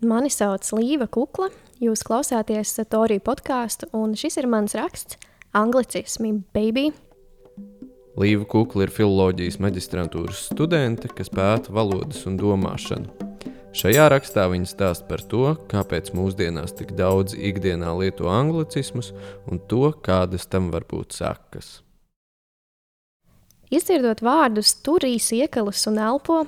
Mani 0.00 0.30
sauc 0.32 0.64
Līva 0.72 1.04
Kukla, 1.12 1.50
jūs 1.76 2.00
klausāties 2.08 2.70
Satoriju 2.72 3.20
podkāstu, 3.20 3.84
un 3.92 4.14
šis 4.16 4.38
ir 4.40 4.46
mans 4.48 4.72
raksts 4.72 5.18
Anglicismi, 5.52 6.30
baby! 6.56 6.86
Līva 8.16 8.46
Kukla 8.48 8.86
ir 8.86 8.92
filozofijas 8.96 9.58
maģistrantūras 9.60 10.46
studente, 10.54 11.10
kas 11.12 11.28
pēta 11.28 11.74
valodas 11.76 12.24
un 12.30 12.38
domāšanu. 12.40 13.12
Šajā 13.76 14.06
rakstā 14.14 14.46
viņa 14.48 14.70
stāsta 14.70 15.04
par 15.10 15.20
to, 15.28 15.52
kāpēc 15.68 16.14
mūsdienās 16.16 16.72
tik 16.78 16.94
daudz 16.96 17.36
ikdienā 17.36 17.92
lieto 18.00 18.32
anglicismus 18.32 19.12
un 19.52 19.60
to, 19.68 19.92
kādas 20.00 20.48
tam 20.48 20.72
var 20.72 20.88
būt 20.88 21.18
sekas. 21.20 21.82
Izdzirdot 23.68 24.24
vārdus, 24.24 24.72
turīs 24.80 25.28
iekalus 25.36 25.84
un 25.92 26.00
elpo, 26.02 26.40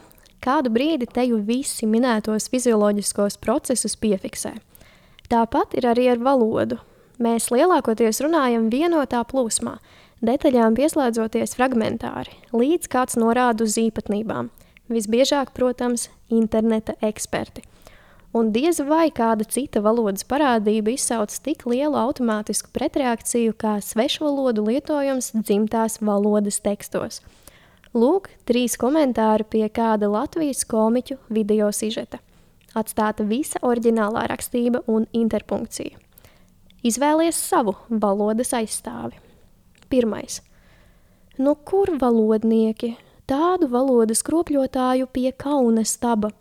kādu 0.43 0.73
brīdi 0.75 1.07
teju 1.07 1.39
visi 1.47 1.87
minētos 1.87 2.49
fizioloģiskos 2.53 3.39
procesus 3.43 3.95
piefiksē. 3.97 4.57
Tāpat 5.31 5.77
ir 5.79 5.87
arī 5.89 6.09
ar 6.13 6.23
valodu. 6.23 6.81
Mēs 7.23 7.51
lielākoties 7.55 8.21
runājam 8.25 8.67
vienotā 8.73 9.23
plūsmā, 9.29 9.77
detaļām 10.27 10.75
pieslēdzoties 10.79 11.55
fragmentāri, 11.59 12.35
līdz 12.53 12.91
kāds 12.91 13.19
norāda 13.21 13.67
uz 13.67 13.79
īpatnībām. 13.79 14.51
Visbiežāk, 14.93 15.53
protams, 15.55 16.09
interneta 16.29 16.97
eksperti. 17.01 17.63
Un 18.37 18.49
diez 18.53 18.81
vai 18.89 19.11
kāda 19.13 19.45
cita 19.45 19.83
valodas 19.85 20.25
parādība 20.25 20.95
izsauc 20.97 21.35
tik 21.45 21.67
lielu 21.69 21.99
automātisku 22.01 22.73
pretreakciju 22.73 23.53
kā 23.61 23.77
svešvalodu 23.85 24.65
lietojums 24.71 25.35
dzimtās 25.37 26.01
valodas 26.01 26.59
tekstos– 26.65 27.21
Lūk, 27.93 28.31
trīs 28.49 28.79
komentāri 28.81 29.45
pie 29.45 29.67
kāda 29.69 30.09
Latvijas 30.09 30.63
komiķu 30.65 31.19
video 31.29 31.67
sižeta. 31.77 32.23
Atstāta 32.73 33.27
visa 33.29 33.61
oriģinālā 33.61 34.23
rakstība 34.31 34.81
un 34.89 35.05
interpunkcija. 35.13 35.99
Izvēlies 36.89 37.37
savu 37.37 37.75
valodas 37.91 38.55
aizstāvi. 38.57 39.21
Pirmais. 39.93 40.41
Nu, 41.37 41.53
kur 41.55 41.93
valodnieki? 42.01 42.95
Tādu 43.29 43.69
valodas 43.69 44.25
kropļotāju 44.25 45.13
pie 45.13 45.29
kauna 45.37 45.85
staba. 45.85 46.33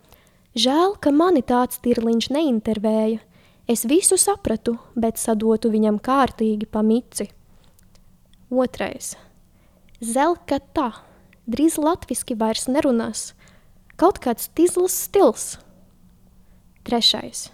Žēl, 0.56 0.96
ka 1.04 1.12
mani 1.12 1.44
tāds 1.44 1.84
tirliņš 1.84 2.32
neintervēja. 2.32 3.20
Es 3.68 3.84
visu 3.84 4.16
sapratu, 4.16 4.78
bet 4.96 5.20
sadotu 5.20 5.68
viņam 5.72 6.00
kārtīgi 6.00 6.64
pa 6.64 6.80
mici. 6.80 7.28
Otrais. 8.48 9.18
Zelka 10.00 10.58
tā 10.72 10.90
drīz 11.46 11.78
latviski 11.80 12.36
vairs 12.38 12.68
nerunās. 12.70 13.32
Kaut 13.98 14.20
kāds 14.22 14.48
tizls 14.56 14.94
stils. 15.06 15.56
Trešais. 16.86 17.50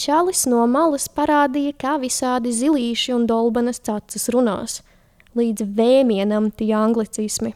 Čalis 0.00 0.44
no 0.50 0.64
malas 0.66 1.06
parādīja, 1.08 1.74
kā 1.78 1.96
visādi 2.02 2.52
zilīši 2.52 3.14
un 3.14 3.28
dolbanas 3.30 3.78
cacas 3.84 4.26
runās, 4.32 4.80
līdz 5.38 5.68
vēmienam 5.76 6.50
tie 6.50 6.72
anglicismi. 6.76 7.54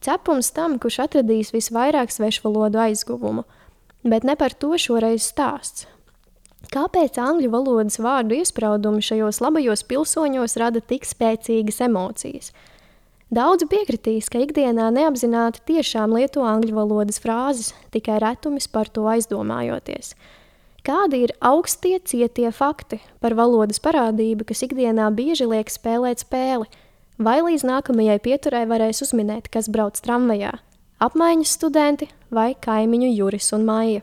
Cepums 0.00 0.48
tam, 0.56 0.78
kurš 0.80 1.02
atradīs 1.04 1.52
visvairāk 1.52 2.10
svešvalodu 2.10 2.80
aizguvumu, 2.88 3.44
bet 4.02 4.24
ne 4.24 4.34
par 4.34 4.56
to 4.56 4.72
šoreiz 4.80 5.28
stāsts. 5.28 5.86
Kāpēc 6.72 7.16
angļu 7.20 7.50
valodas 7.52 7.98
vārdu 8.00 8.36
iespraudumi 8.40 9.04
šajos 9.04 9.40
labajos 9.44 9.84
pilsoņos 9.88 10.56
rada 10.60 10.80
tik 10.80 11.08
spēcīgas 11.08 11.80
emocijas– 11.88 12.52
Daudzi 13.30 13.68
piekritīs, 13.70 14.26
ka 14.26 14.40
ikdienā 14.42 14.88
neapzināti 14.90 15.60
tiešām 15.68 16.16
lieto 16.18 16.42
angļu 16.42 16.74
valodas 16.74 17.20
frāzes, 17.22 17.68
tikai 17.94 18.16
retumis 18.18 18.66
par 18.66 18.90
to 18.90 19.04
aizdomājoties. 19.06 20.16
Kādi 20.82 21.20
ir 21.28 21.32
augstie 21.38 22.00
cietie 22.02 22.50
fakti 22.50 22.98
par 23.22 23.36
valodas 23.38 23.78
parādību, 23.84 24.48
kas 24.48 24.64
ikdienā 24.66 25.06
bieži 25.14 25.46
liek 25.46 25.70
spēlēt 25.70 26.24
spēli, 26.24 26.66
vai 27.22 27.38
līdz 27.46 27.68
nākamajai 27.70 28.18
pieturē 28.24 28.64
varēs 28.66 29.04
uzminēt, 29.06 29.46
kas 29.46 29.70
brauc 29.70 29.94
tramvajā- 30.02 30.56
apmaiņas 31.06 31.54
studenti 31.54 32.08
vai 32.34 32.56
kaimiņu 32.58 33.14
Juris 33.14 33.52
un 33.52 33.62
Maija. 33.64 34.02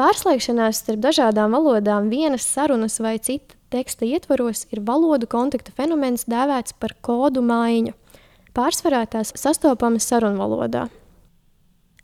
Pārslēgšanās 0.00 0.80
starp 0.80 1.00
dažādām 1.04 1.52
valodām 1.52 2.08
vienas 2.08 2.48
sarunas 2.48 2.96
vai 3.04 3.18
cita 3.18 3.60
teksta 3.72 4.06
ietvaros 4.06 4.66
ir 4.72 4.82
valodu 4.84 5.28
kontakta 5.30 5.72
fenomens 5.76 6.26
dēvēts 6.28 6.76
par 6.80 6.94
kodu 7.04 7.42
maiņu. 7.44 7.94
Pārsvarā 8.52 9.06
tās 9.08 9.32
sastopamas 9.38 10.04
sarunvalodā. 10.10 10.88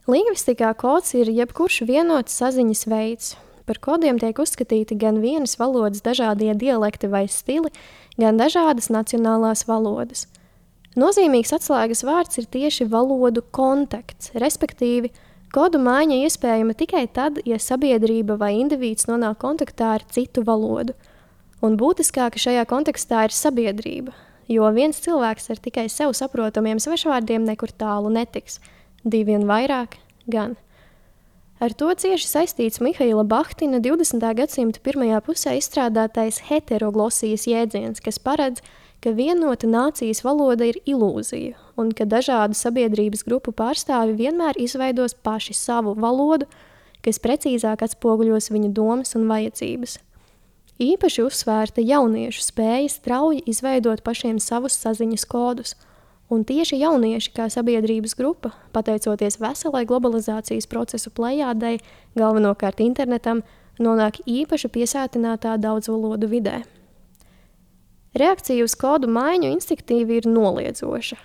Lingvistikā 0.09 0.71
kods 0.81 1.13
ir 1.19 1.29
jebkurš 1.29 1.83
vienots 1.91 2.39
saziņas 2.41 2.87
veids. 2.89 3.35
Par 3.69 3.77
kodiem 3.85 4.17
tiek 4.17 4.39
uzskatīti 4.41 4.97
gan 4.97 5.21
vienas 5.21 5.59
valodas 5.61 6.01
dažādie 6.01 6.55
dialekti 6.57 7.11
vai 7.13 7.27
stili, 7.29 7.69
gan 8.17 8.41
dažādas 8.41 8.89
nacionālās 8.89 9.67
valodas. 9.69 10.25
Nozīmīgs 10.97 11.53
atslēgas 11.53 12.01
vārds 12.09 12.41
ir 12.41 12.49
tieši 12.49 12.89
valodu 12.89 13.45
kontakts, 13.53 14.33
respektīvi, 14.41 15.13
kodu 15.53 15.77
maiņa 15.85 16.23
iespējama 16.25 16.73
tikai 16.81 17.05
tad, 17.13 17.43
ja 17.45 17.61
sabiedrība 17.61 18.39
vai 18.41 18.55
indivīds 18.63 19.05
nonāk 19.11 19.37
kontaktā 19.45 19.93
ar 19.99 20.09
citu 20.17 20.47
valodu– 20.49 20.97
Un 21.59 21.75
būtiskāka 21.75 22.39
šajā 22.39 22.63
kontekstā 22.71 23.25
ir 23.27 23.35
sabiedrība, 23.35 24.13
jo 24.47 24.69
viens 24.77 25.01
cilvēks 25.03 25.51
ar 25.51 25.59
tikai 25.59 25.89
sev 25.91 26.13
saprotamiem 26.15 26.79
svešvārdiem 26.79 27.43
nekur 27.49 27.73
tālu 27.75 28.13
netiks, 28.15 28.61
divi 29.03 29.35
un 29.35 29.49
vairāk 29.49 29.97
gan. 30.31 30.55
Ar 31.59 31.75
to 31.75 31.91
cieši 31.91 32.31
saistīts 32.31 32.79
Mihaila 32.79 33.25
Bahtina 33.27 33.83
20. 33.83 34.23
gadsimta 34.39 34.79
pirmajā 34.87 35.19
pusē 35.27 35.57
izstrādātais 35.59 36.45
heteroglosijas 36.47 37.49
jēdziens, 37.51 37.99
kas 37.99 38.23
paredz, 38.23 38.63
ka 39.03 39.11
vienota 39.11 39.67
nācijas 39.67 40.23
valoda 40.23 40.71
ir 40.71 40.79
ilūzija 40.87 41.59
un 41.79 41.91
ka 41.91 42.07
dažādu 42.07 42.55
sabiedrības 42.55 43.27
grupu 43.27 43.51
pārstāvi 43.51 44.15
vienmēr 44.15 44.63
izveidos 44.63 45.19
paši 45.27 45.59
savu 45.59 45.99
valodu, 45.99 46.47
kas 47.03 47.19
precīzāk 47.19 47.83
atspoguļos 47.83 48.53
viņu 48.55 48.77
domas 48.79 49.19
un 49.19 49.27
vajadzības– 49.27 49.99
Īpaši 50.79 51.25
uzsvērta 51.27 51.83
jauniešu 51.83 52.45
spēja 52.45 52.87
strauji 52.93 53.43
izveidot 53.51 54.05
pašiem 54.07 54.37
savus 54.39 54.77
saziņas 54.79 55.25
kodus, 55.27 55.73
un 56.31 56.45
tieši 56.47 56.79
jaunieši 56.79 57.33
kā 57.35 57.49
sabiedrības 57.51 58.15
grupa, 58.15 58.53
pateicoties 58.71 59.41
veselai 59.43 59.83
globalizācijas 59.91 60.71
procesu 60.71 61.11
plējādai, 61.11 61.81
galvenokārt 62.15 62.79
internetam, 62.85 63.43
nonāk 63.83 64.21
īpaši 64.23 64.71
piesātinātā 64.71 65.57
daudzvalodu 65.59 66.31
vidē. 66.31 66.61
Reakcija 68.19 68.63
uz 68.63 68.77
kodu 68.79 69.11
maiņu 69.11 69.51
instinktīvi 69.57 70.21
ir 70.21 70.31
noliedzoša. 70.31 71.19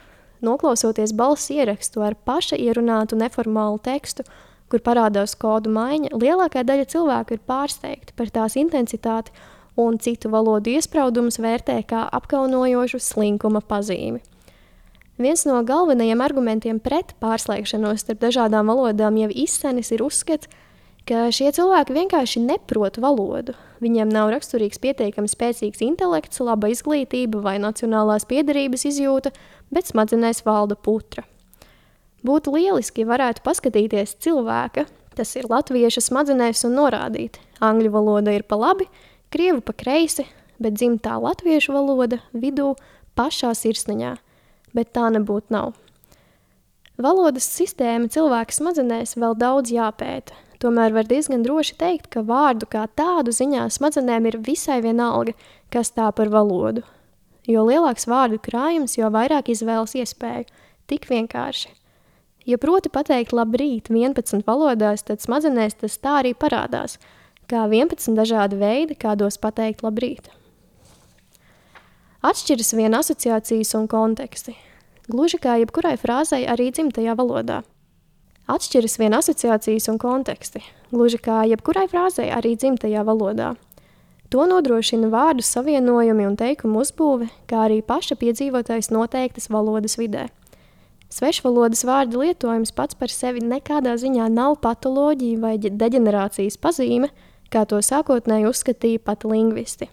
Noklausoties 0.44 1.14
balss 1.16 1.54
ierakstu 1.54 2.02
ar 2.04 2.18
paša 2.18 2.58
ierunātu 2.58 3.22
neformālu 3.22 3.78
tekstu, 3.86 4.26
kur 4.74 4.82
parādās 4.82 5.36
kodu 5.38 5.70
maiņa, 5.70 6.16
lielākā 6.18 6.64
daļa 6.66 6.88
cilvēku 6.90 7.38
ir 7.38 7.44
pārsteigti 7.46 8.16
par 8.18 8.32
tās 8.34 8.58
intensitāti 8.58 9.30
un 9.78 10.00
citu 10.02 10.32
valodu 10.34 10.74
iespraudumus 10.74 11.38
vērtē 11.42 11.78
kā 11.86 12.08
apkaunojošu 12.18 12.98
slinkuma 13.02 13.62
pazīmi. 13.62 14.24
Viens 15.22 15.46
no 15.46 15.60
galvenajiem 15.62 16.22
argumentiem 16.26 16.80
pret 16.82 17.14
pārslēgšanos 17.22 18.02
starp 18.02 18.24
dažādām 18.24 18.72
valodām 18.74 19.20
jau 19.22 19.30
izsenis 19.30 19.94
ir 19.94 20.02
uzskats, 20.02 20.50
ka 21.06 21.28
šie 21.36 21.52
cilvēki 21.54 21.94
vienkārši 21.94 22.42
neprot 22.42 22.98
valodu. 22.98 23.54
Viņiem 23.84 24.10
nav 24.10 24.32
raksturīgs 24.34 24.82
pietiekami 24.82 25.30
spēcīgs 25.30 25.84
intelekts, 25.86 26.42
laba 26.42 26.72
izglītība 26.74 27.44
vai 27.46 27.60
nacionālās 27.62 28.26
piederības 28.26 28.88
izjūta, 28.90 29.36
bet 29.70 29.92
smadzenēs 29.92 30.42
valda 30.48 30.80
putra. 30.80 31.28
Būtu 32.24 32.54
lieliski, 32.56 33.04
ja 33.04 33.10
varētu 33.12 33.44
paskatīties 33.44 34.16
cilvēka, 34.24 34.86
tas 35.18 35.34
ir 35.36 35.50
latvieša 35.52 36.06
smadzenēs 36.06 36.64
un 36.68 36.78
norādīt, 36.80 37.40
angļu 37.60 37.92
valoda 37.92 38.32
ir 38.32 38.46
pa 38.48 38.56
labi, 38.60 38.88
krievu 39.34 39.60
pa 39.66 39.76
kreisi, 39.76 40.26
bet 40.62 40.78
dzimtā 40.78 41.18
latviešu 41.20 41.76
valoda 41.76 42.22
vidū 42.32 42.74
pašā 43.20 43.52
sirsniņā, 43.58 44.16
bet 44.74 44.94
tā 44.96 45.10
nebūtu 45.14 45.52
nav. 45.54 45.74
Valodas 47.04 47.50
sistēma 47.50 48.08
cilvēka 48.14 48.54
smadzenēs 48.54 49.18
vēl 49.18 49.36
daudz 49.36 49.74
jāpēta, 49.74 50.38
tomēr 50.64 50.94
var 50.96 51.10
diezgan 51.10 51.44
droši 51.44 51.76
teikt, 51.76 52.08
ka 52.14 52.24
vārdu 52.24 52.70
kā 52.70 52.86
tādu 52.96 53.34
ziņā 53.36 53.68
smadzenēm 53.74 54.32
ir 54.32 54.40
visai 54.46 54.80
vienalga, 54.86 55.36
kas 55.74 55.92
tā 55.92 56.08
par 56.16 56.32
valodu. 56.32 56.86
Jo 57.50 57.66
lielāks 57.68 58.08
vārdu 58.08 58.40
krājums, 58.40 58.96
jo 58.96 59.12
vairāk 59.12 59.52
izvēles 59.52 59.98
iespēju, 60.00 60.48
tik 60.88 61.10
vienkārši. 61.12 61.83
Ja 62.44 62.58
proti 62.60 62.92
pateikt 62.92 63.32
labrīt 63.32 63.88
11 63.88 64.44
valodās, 64.48 65.06
tad 65.08 65.24
smadzenēs 65.24 65.78
tas 65.80 65.96
tā 66.04 66.18
arī 66.20 66.34
parādās, 66.36 66.98
kā 67.48 67.64
11 67.70 68.18
dažādi 68.20 68.60
veidi, 68.60 68.98
kādos 69.00 69.40
pateikt 69.40 69.84
labrīt. 69.86 70.28
Atšķiras 72.24 72.74
vien 72.76 72.96
asociācijas 72.96 73.74
un 73.80 73.88
konteksti, 73.92 74.58
gluži 75.12 75.40
kā 75.44 75.56
jebkurai 75.60 75.96
frāzei 76.00 76.44
arī 76.48 76.70
dzimtajā 76.76 77.16
valodā. 77.20 77.62
Atšķiras 78.52 79.00
vien 79.00 79.16
asociācijas 79.16 79.88
un 79.92 80.00
konteksti, 80.00 80.60
gluži 80.92 81.20
kā 81.24 81.46
jebkurai 81.48 81.88
frāzei 81.88 82.28
arī 82.28 82.58
dzimtajā 82.60 83.08
valodā. 83.08 83.54
To 84.36 84.44
nodrošina 84.50 85.08
vārdu 85.14 85.46
savienojumi 85.48 86.28
un 86.28 86.36
teikumu 86.36 86.84
uzbūve, 86.84 87.30
kā 87.48 87.68
arī 87.70 87.84
paša 87.86 88.20
piedzīvotais 88.20 88.92
noteiktas 88.92 89.48
valodas 89.54 89.96
vidē. 89.96 90.28
Svešvalodas 91.14 91.84
vārdu 91.86 92.24
lietojums 92.24 92.72
pats 92.74 92.98
par 92.98 93.12
sevi 93.14 93.44
nekādā 93.46 93.94
ziņā 94.02 94.32
nav 94.34 94.56
patoloģija 94.64 95.42
vai 95.44 95.58
deģenerācijas 95.62 96.58
pazīme, 96.58 97.12
kā 97.54 97.68
to 97.70 97.78
sākotnēji 97.86 98.50
uzskatīja 98.50 99.02
pat 99.06 99.28
lingvisti. 99.30 99.92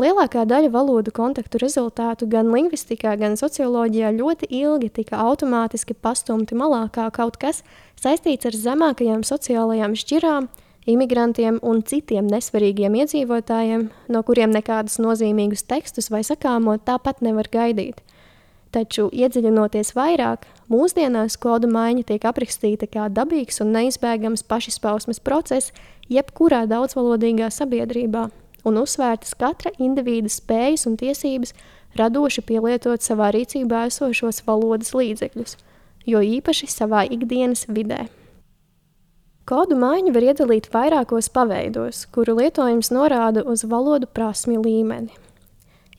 Lielākā 0.00 0.44
daļa 0.48 0.68
valodu 0.72 1.12
kontaktu 1.16 1.58
rezultātu 1.60 2.28
gan 2.28 2.52
lingvistikā, 2.52 3.14
gan 3.20 3.38
socioloģijā 3.40 4.12
ļoti 4.16 4.50
ilgi 4.60 4.92
tika 5.00 5.20
automātiski 5.24 5.96
pastumti 5.96 6.56
malā 6.56 6.86
kā 6.92 7.08
kaut 7.16 7.40
kas 7.40 7.64
saistīts 8.00 8.48
ar 8.48 8.56
zemākajām 8.56 9.24
sociālajām 9.24 9.96
šķirām, 9.96 10.48
imigrantiem 10.92 11.58
un 11.64 11.82
citiem 11.82 12.28
nesvarīgiem 12.28 13.00
iedzīvotājiem, 13.00 13.88
no 14.12 14.24
kuriem 14.28 14.52
nekādus 14.52 15.00
nozīmīgus 15.00 15.64
tekstus 15.68 16.12
vai 16.12 16.20
sakāmo 16.24 16.76
tāpat 16.84 17.24
nevar 17.24 17.48
gaidīt. 17.52 18.04
Taču, 18.70 19.08
iedziļinoties 19.10 19.96
vairāk, 19.96 20.44
mūsdienās 20.70 21.34
kodu 21.42 21.66
maiņa 21.74 22.04
tiek 22.12 22.26
aprakstīta 22.30 22.86
kā 22.86 23.08
dabīgs 23.10 23.58
un 23.64 23.72
neizbēgams 23.74 24.44
pašizpausmes 24.46 25.18
process 25.26 25.72
jebkurā 26.06 26.68
daudzvalodīgā 26.70 27.48
sabiedrībā, 27.50 28.28
un 28.62 28.78
uzsvērtas 28.78 29.34
katra 29.40 29.72
indivīda 29.82 30.30
spējas 30.30 30.86
un 30.86 30.94
tiesības 31.00 31.54
radoši 31.98 32.44
pielietot 32.46 33.02
savā 33.02 33.32
rīcībā 33.34 33.88
esošos 33.88 34.44
valodas 34.46 34.94
līdzekļus, 34.94 35.56
jo 36.06 36.22
īpaši 36.22 36.70
savā 36.70 37.02
ikdienas 37.10 37.66
vidē. 37.66 38.04
Kodu 39.50 39.74
maiņu 39.74 40.12
var 40.14 40.28
iedalīt 40.28 40.68
vairākos 40.70 41.26
paveidos, 41.34 42.04
kuru 42.14 42.36
lietojums 42.38 42.92
norāda 42.94 43.42
uz 43.42 43.64
valodu 43.66 44.06
prasmi 44.06 44.60
līmeni. 44.62 45.10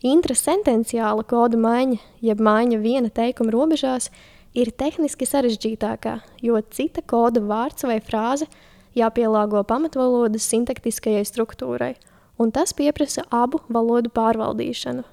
Intrasentenciāla 0.01 1.23
kodu 1.29 1.59
maiņa, 1.61 1.97
jeb 2.25 2.39
maiņa 2.41 2.79
viena 2.81 3.09
teikuma 3.13 3.53
robežās, 3.53 4.09
ir 4.57 4.71
tehniski 4.73 5.27
sarežģītākā, 5.29 6.19
jo 6.41 6.61
cita 6.73 7.03
koda 7.05 7.43
vārds 7.45 7.85
vai 7.85 7.99
frāze 8.01 8.49
jāpielāgo 8.97 9.61
pamatvalodas 9.63 10.47
sintaktiskajai 10.49 11.27
struktūrai– 11.27 11.93
un 12.41 12.51
tas 12.51 12.73
pieprasa 12.73 13.23
abu 13.29 13.61
valodu 13.69 14.09
pārvaldīšanu. 14.13 15.03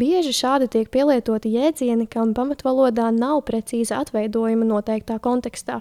Bieži 0.00 0.32
šādi 0.36 0.68
tiek 0.70 0.90
pielietoti 0.94 1.50
jēdzieni, 1.56 2.06
kam 2.10 2.34
pamatvalodā 2.36 3.08
nav 3.10 3.40
precīza 3.48 3.98
atveidojuma 4.04 4.68
noteiktā 4.68 5.18
kontekstā. 5.18 5.80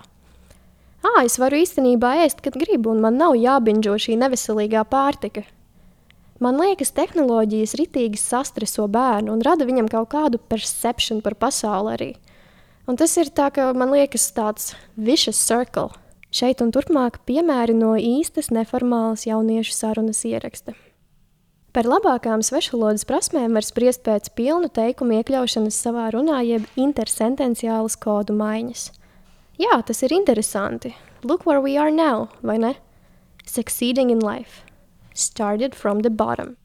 Ā, 1.06 1.12
es 1.22 1.38
varu 1.40 1.62
īstenībā 1.62 2.16
ēst, 2.26 2.42
kad 2.42 2.58
gribu, 2.58 2.96
un 2.96 3.04
man 3.06 3.22
nav 3.22 3.38
jābiņģo 3.38 3.94
šī 4.06 4.18
neveselīgā 4.24 4.82
pārtika. 4.90 5.46
Man 6.40 6.60
liekas, 6.62 6.94
tehnoloģijas 6.96 7.76
ritīgi 7.76 8.20
sastreso 8.20 8.88
bērnu 8.88 9.34
un 9.36 9.42
rada 9.44 9.68
viņam 9.68 9.90
kaut 9.92 10.12
kādu 10.14 10.40
percepciju 10.40 11.20
par 11.26 11.36
pasauli 11.36 11.96
arī. 11.96 12.12
Un 12.88 12.98
tas 12.98 13.12
ir 13.20 13.30
tā, 13.36 13.50
ka 13.54 13.72
man 13.78 13.92
liekas 13.94 14.32
tāds 14.34 14.74
vicious 14.96 15.38
circle– 15.38 15.92
Šeit 16.30 16.60
un 16.62 16.70
turpmāk 16.70 17.24
piemēri 17.26 17.74
no 17.74 17.96
īstas 17.98 18.52
neformālas 18.54 19.26
jauniešu 19.26 19.74
sarunas 19.74 20.22
ieraksta. 20.30 20.76
Par 21.74 21.90
labākām 21.90 22.44
svešvalodas 22.46 23.06
prasmēm 23.10 23.58
var 23.58 23.66
spriest 23.66 24.04
pēc 24.06 24.30
pilnu 24.38 24.70
teikumu 24.74 25.18
iekļaušanas 25.18 25.82
savā 25.82 26.06
runā, 26.14 26.44
jeb 26.46 26.70
intersentenciālas 26.78 27.98
kodu 27.98 28.38
maiņas. 28.38 28.92
Jā, 29.58 29.82
tas 29.86 30.06
ir 30.06 30.14
interesanti. 30.14 30.94
Look 31.26 31.50
where 31.50 31.62
we 31.66 31.78
are 31.82 31.90
now, 31.90 32.30
vai 32.46 32.60
ne? 32.62 32.76
Succeeding 33.46 34.14
in 34.14 34.22
life. 34.22 34.69
Started 35.14 35.76
from 35.76 36.02
the 36.02 36.10
bottom. 36.10 36.56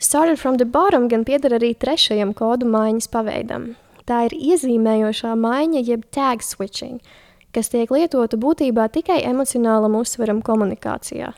Started 0.00 0.38
from 0.38 0.56
the 0.56 0.64
bottom 0.64 1.08
gan 1.08 1.24
pieder 1.24 1.54
arī 1.58 1.74
trešajam 1.74 2.34
kodu 2.34 2.66
maiņas 2.66 3.08
paveidam. 3.10 3.74
Tā 4.06 4.26
ir 4.28 4.36
iezīmējošā 4.36 5.34
maiņa, 5.36 5.84
jeb 5.84 6.04
tag 6.10 6.42
switching– 6.42 7.00
kas 7.54 7.70
tiek 7.72 7.90
lietota 7.92 8.38
būtībā 8.40 8.88
tikai 8.92 9.20
emocionālam 9.26 9.96
uzsveram 9.98 10.42
komunikācijā. 10.44 11.32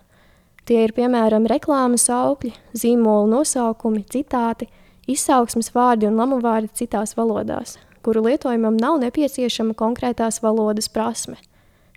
Tie 0.68 0.82
ir 0.84 0.92
piemēram 0.94 1.48
reklāmas 1.50 2.06
augļi, 2.12 2.52
zīmolu 2.76 3.30
nosaukumi, 3.30 4.04
citāti, 4.12 4.68
izsauksmes 5.10 5.72
vārdi 5.74 6.08
un 6.10 6.18
lamu 6.20 6.38
vārdi 6.44 6.70
citās 6.82 7.16
valodās, 7.18 7.78
kuru 8.04 8.26
lietojumam 8.28 8.76
nav 8.78 9.00
nepieciešama 9.02 9.74
konkrētās 9.78 10.42
valodas 10.44 10.90
prasme. 10.92 11.40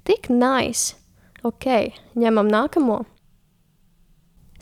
Tik 0.08 0.32
nice! 0.32 0.96
Ok, 1.44 1.68
ņemam 2.16 2.48
nākamo. 2.48 3.04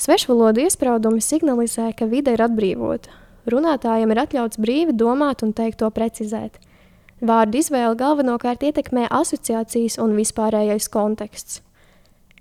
Svešvalodu 0.01 0.65
iespraudumi 0.65 1.21
signalizē, 1.21 1.91
ka 1.93 2.07
vide 2.09 2.33
ir 2.33 2.41
atbrīvota. 2.41 3.13
Runātājiem 3.51 4.11
ir 4.13 4.21
atļauts 4.23 4.61
brīvi 4.61 4.97
domāt 4.97 5.45
un 5.45 5.53
teikt 5.53 5.81
to 5.83 5.89
precizēt– 5.93 6.57
Vārdu 7.21 7.59
izvēle 7.59 7.93
galvenokārt 7.99 8.63
ietekmē 8.65 9.05
asociācijas 9.13 9.99
un 10.01 10.15
vispārējais 10.17 10.87
konteksts. 10.89 11.59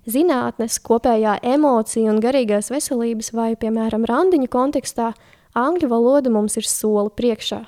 Zinātnes, 0.09 0.79
kopējā 0.81 1.35
emocija 1.45 2.09
un 2.09 2.17
garīgās 2.23 2.71
veselības 2.73 3.29
vai, 3.37 3.51
piemēram, 3.61 4.07
randiņu 4.09 4.49
kontekstā, 4.49 5.11
angļu 5.53 5.91
valoda 5.91 6.33
mums 6.33 6.57
ir 6.57 6.65
soli 6.65 7.13
priekšā. 7.13 7.59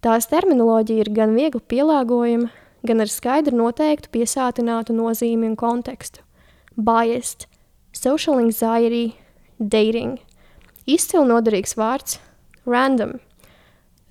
Tās 0.00 0.30
terminoloģija 0.32 1.04
ir 1.04 1.12
gan 1.12 1.36
viegli 1.36 1.60
pielāgojama, 1.60 2.48
gan 2.88 3.04
ar 3.04 3.12
skaidru 3.12 3.60
noteiktu 3.60 4.08
piesātinātu 4.16 4.96
nozīmi 4.96 5.50
un 5.50 5.60
kontekstu. 5.60 6.24
Biased, 6.72 7.44
social 7.92 8.40
anxiety, 8.40 9.12
dating. 9.58 10.18
Izcili 10.86 11.26
noderīgs 11.28 11.76
vārds– 11.78 12.20
random– 12.74 13.18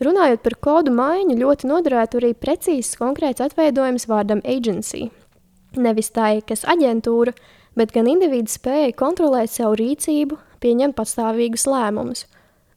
Runājot 0.03 0.41
par 0.43 0.55
kodu 0.59 0.91
maiņu, 0.91 1.37
ļoti 1.39 1.69
noderētu 1.69 2.19
arī 2.19 2.33
precīzs 2.35 2.97
konkrēts 2.99 3.39
atveidojums 3.45 4.09
vārdam 4.11 4.41
agency. 4.43 5.07
Nevis 5.79 6.11
tā, 6.11 6.33
kas 6.43 6.65
aģentūra, 6.67 7.31
bet 7.79 7.93
gan 7.95 8.09
individu 8.11 8.51
spēja 8.51 8.91
kontrolēt 8.99 9.53
savu 9.53 9.77
rīcību, 9.79 10.35
pieņemt 10.59 10.97
pastāvīgus 10.99 11.63
lēmumus, 11.71 12.25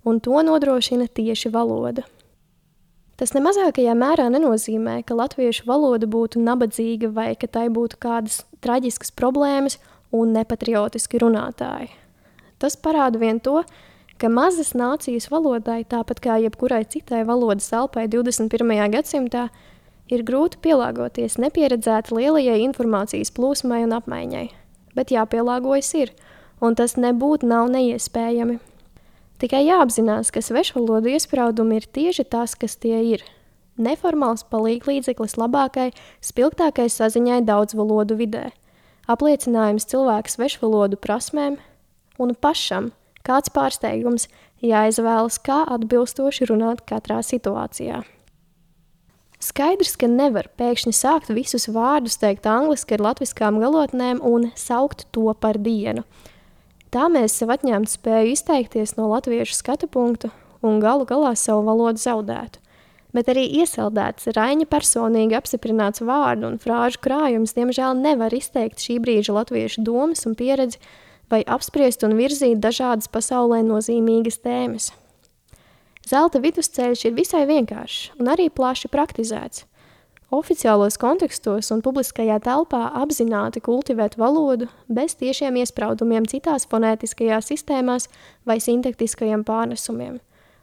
un 0.07 0.23
to 0.23 0.39
nodrošina 0.47 1.09
tieši 1.11 1.51
valoda. 1.51 2.07
Tas 3.19 3.35
nemazākajā 3.35 3.99
mērā 3.99 4.29
nenozīmē, 4.31 5.01
ka 5.03 5.19
latviešu 5.19 5.67
valoda 5.67 6.07
būtu 6.07 6.39
nabadzīga 6.39 7.11
vai 7.11 7.33
ka 7.35 7.51
tai 7.51 7.67
būtu 7.67 7.99
kādas 7.99 8.45
traģiskas 8.63 9.11
problēmas 9.11 9.81
un 10.15 10.31
nepatriotiski 10.39 11.19
runātāji. 11.19 11.91
Tas 12.59 12.75
parāda 12.75 13.21
vien 13.23 13.39
to, 13.39 13.63
ka 14.19 14.29
mazas 14.29 14.73
nācijas 14.75 15.29
valodai, 15.31 15.85
tāpat 15.87 16.21
kā 16.23 16.39
jebkurai 16.43 16.83
citai 16.91 17.23
valodas 17.27 17.71
elpai 17.73 18.09
21. 18.11 18.75
gadsimtā, 18.95 19.49
ir 20.11 20.25
grūti 20.27 20.59
pielāgoties 20.65 21.39
nepieredzēti 21.39 22.17
lielajai 22.19 22.59
informācijas 22.65 23.31
plūsmai 23.37 23.85
un 23.87 23.95
apmaiņai. 24.01 24.49
Bet 24.99 25.15
jāpielāgojas 25.15 25.93
ir, 26.01 26.13
un 26.59 26.75
tas 26.75 26.97
nebūtu 26.99 27.47
nav 27.47 27.71
neiespējami. 27.71 28.59
Tikai 29.39 29.63
jāapzinās, 29.69 30.33
ka 30.35 30.43
svešvalodu 30.43 31.13
iespraudumi 31.15 31.79
ir 31.79 31.87
tieši 31.87 32.25
tas, 32.27 32.57
kas 32.59 32.75
tie 32.75 32.99
ir. 33.13 33.23
Neformāls 33.79 34.43
palīglīdzeklis 34.51 35.37
labākai, 35.39 35.93
spilgtākai 36.19 36.89
saziņai 36.91 37.45
daudzvalodu 37.47 38.17
vidē, 38.19 38.49
apliecinājums 39.07 39.87
cilvēku 39.87 40.35
svešvalodu 40.35 40.99
prasmēm 40.99 41.61
un 42.19 42.35
pašam– 42.35 42.93
Kāds 43.29 43.51
pārsteigums 43.53 44.25
jāizvēlas, 44.65 45.37
kā 45.45 45.61
atbilstoši 45.75 46.49
runāt 46.49 46.81
katrā 46.89 47.21
situācijā. 47.21 48.01
Skaidrs, 49.45 49.93
ka 50.01 50.09
nevar 50.11 50.49
pēkšņi 50.59 50.95
sākt 50.97 51.29
visus 51.37 51.69
vārdus 51.71 52.17
teikt 52.19 52.49
angliski 52.49 52.97
ar 52.97 53.05
latviskām 53.11 53.61
galotnēm 53.63 54.23
un 54.25 54.49
saukt 54.59 55.05
to 55.15 55.29
par 55.39 55.61
dienu. 55.63 56.03
Tā 56.91 57.05
mēs 57.13 57.37
sev 57.37 57.53
atņemtu 57.53 57.93
spēju 57.93 58.33
izteikties 58.33 58.97
no 58.97 59.11
latviešu 59.13 59.59
skatu 59.59 59.87
punktu 59.93 60.33
un 60.65 60.81
galu 60.83 61.05
galā 61.07 61.35
savu 61.37 61.67
valodu 61.69 62.01
zaudētu. 62.01 62.65
Bet 63.15 63.29
arī 63.31 63.45
iesaldēts, 63.61 64.31
Raņa 64.37 64.67
personīgi 64.73 65.37
apstiprināts 65.37 66.03
vārdu 66.05 66.49
un 66.49 66.57
frāžu 66.61 67.01
krājums, 67.05 67.55
diemžēl 67.57 67.95
nevar 68.01 68.35
izteikt 68.37 68.83
šī 68.85 68.99
brīža 69.05 69.37
latviešu 69.37 69.85
domas 69.85 70.27
un 70.29 70.37
pieredzi, 70.37 70.81
vai 71.31 71.43
apspriest 71.47 72.05
un 72.07 72.17
virzīt 72.19 72.61
dažādas 72.63 73.11
pasaulē 73.13 73.63
nozīmīgas 73.67 74.41
tēmas. 74.45 74.93
Zelta 76.09 76.41
vidusceļš 76.41 77.05
ir 77.05 77.17
visai 77.17 77.43
vienkāršs 77.49 78.15
un 78.21 78.31
arī 78.33 78.49
plaši 78.49 78.89
praktizēts. 78.89 79.67
Oficiālos 80.29 80.99
kontekstos 81.01 81.71
un 81.73 81.81
publiskajā 81.85 82.37
telpā 82.45 82.83
apzināti 83.01 83.63
kultivēt 83.65 84.19
valodu 84.21 84.69
bez 84.93 85.17
tiešiem 85.17 85.57
iespraudumiem 85.63 86.29
citās 86.29 86.69
fonētiskajās 86.69 87.49
sistēmās 87.49 88.09
vai 88.45 88.59
sintaktiskajiem 88.61 89.45
pārnesumiem. 89.49 90.19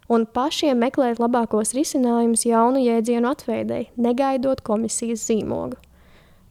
un 0.10 0.26
pašiem 0.26 0.78
meklēt 0.78 1.18
labākos 1.18 1.74
risinājumus 1.74 2.46
jaunu 2.46 2.82
jēdzienu 2.84 3.32
atveidēji, 3.32 3.90
negaidot 3.98 4.62
komisijas 4.62 5.26
zīmogu. 5.26 5.80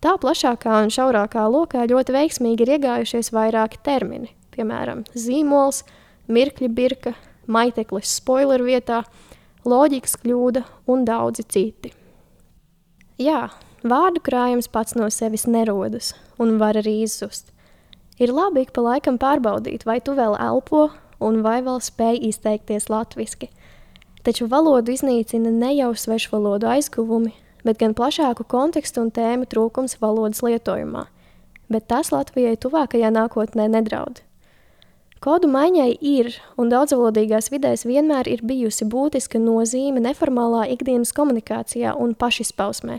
Tā 0.05 0.19
plašākā 0.21 0.83
un 0.85 0.91
šaurākā 0.93 1.47
lokā 1.49 1.87
ļoti 1.89 2.13
veiksmīgi 2.13 2.67
ir 2.67 2.75
iegājušies 2.75 3.31
vairāki 3.33 3.79
termini, 3.87 4.35
piemēram, 4.53 4.99
zīmols, 5.17 5.79
mirkļa 6.29 6.69
birka, 6.77 7.15
maiteklis 7.49 8.11
spoiler 8.19 8.61
vietā, 8.67 8.99
loģikas 9.65 10.19
kļūda 10.21 10.61
un 10.93 11.07
daudzi 11.09 11.47
citi. 11.49 11.95
Jā, 13.17 13.47
vārdu 13.81 14.21
krājums 14.27 14.69
pats 14.69 14.93
no 14.99 15.09
sevis 15.09 15.47
nerodas 15.49 16.13
un 16.37 16.59
var 16.61 16.77
arī 16.77 16.99
izzust. 17.07 17.49
Ir 18.21 18.35
labi 18.37 18.67
ik 18.67 18.75
pa 18.77 18.85
laikam 18.85 19.17
pārbaudīt, 19.17 19.87
vai 19.89 20.03
tu 20.05 20.13
vēl 20.19 20.37
elpo 20.37 20.91
un 21.25 21.41
vai 21.41 21.63
vēl 21.65 21.81
spēj 21.81 22.21
izteikties 22.29 22.91
latviski. 22.93 23.49
Taču 24.21 24.51
valodu 24.53 24.93
iznīcina 24.93 25.49
ne 25.49 25.73
jau 25.79 25.95
svešvalodu 25.97 26.69
aizguvumi, 26.77 27.33
bet 27.65 27.81
gan 27.81 27.97
plašāku 27.97 28.47
kontekstu 28.49 29.03
un 29.05 29.11
tēmu 29.15 29.49
trūkums 29.51 29.99
valodas 30.01 30.45
lietojumā. 30.45 31.07
Bet 31.73 31.89
tas 31.89 32.13
Latvijai 32.13 32.57
tuvākajā 32.61 33.11
nākotnē 33.15 33.67
nedraud. 33.73 34.21
Kodu 35.25 35.49
maiņai 35.49 35.93
ir, 36.05 36.35
un 36.61 36.69
daudzvalodīgās 36.69 37.49
vidēs 37.49 37.87
vienmēr 37.89 38.29
ir 38.29 38.43
bijusi 38.45 38.85
būtiska 38.85 39.41
nozīme 39.41 40.03
neformālā 40.05 40.67
ikdienas 40.75 41.15
komunikācijā 41.17 41.95
un 41.97 42.13
pašizpausmē, 42.13 42.99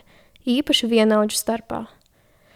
īpaši 0.49 0.89
vienaudžu 0.89 1.37
starpā. 1.37 1.83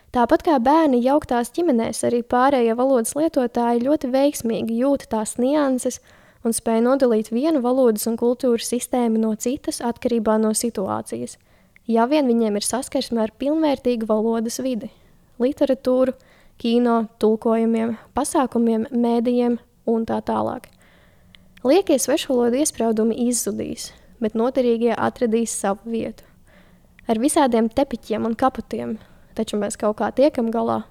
Tāpat 0.09 0.41
kā 0.47 0.55
bērni 0.57 1.03
jauktās 1.05 1.51
ģimenēs, 1.53 2.01
arī 2.07 2.23
pārējie 2.25 2.73
valodas 2.73 3.13
lietotāji 3.13 3.83
ļoti 3.85 4.09
veiksmīgi 4.09 4.79
jūt 4.81 5.05
tās 5.11 5.35
nianses 5.37 5.99
un 6.41 6.55
spēj 6.55 6.81
nodalīt 6.87 7.29
vienu 7.29 7.61
valodas 7.61 8.07
un 8.09 8.17
kultūras 8.17 8.71
sistēmu 8.73 9.21
no 9.21 9.35
citas 9.37 9.83
atkarībā 9.85 10.39
no 10.41 10.55
situācijas, 10.57 11.37
ja 11.89 12.05
vien 12.09 12.29
viņiem 12.29 12.59
ir 12.59 12.65
saskarsme 12.65 13.23
ar 13.23 13.33
pilnvērtīgu 13.41 14.07
valodas 14.09 14.59
vidi, 14.61 14.91
literatūru, 15.41 16.13
kino, 16.59 17.01
tulkojumiem, 17.21 17.95
pasākumiem, 18.17 18.89
mēdījiem 18.91 19.57
un 19.89 20.05
tā 20.05 20.19
tālāk. 20.25 20.69
Liekie 21.65 21.97
svešvalodu 21.99 22.61
iespraudumi 22.61 23.17
izzudīs, 23.27 23.89
bet 24.23 24.37
noderīgie 24.37 24.93
atradīs 24.95 25.55
savu 25.55 25.91
vietu. 25.91 26.23
Ar 27.09 27.19
visādiem 27.19 27.71
tepiķiem 27.73 28.27
un 28.29 28.37
kaputiem, 28.37 28.97
taču 29.35 29.57
mēs 29.57 29.79
kaut 29.79 29.97
kā 29.99 30.11
tiekam 30.15 30.51
galā 30.53 30.83